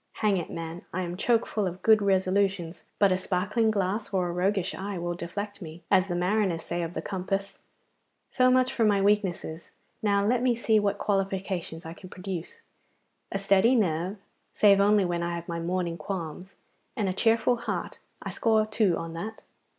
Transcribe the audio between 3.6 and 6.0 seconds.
glass or a roguish eye will deflect me,